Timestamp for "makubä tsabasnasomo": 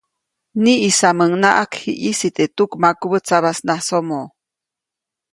2.81-4.21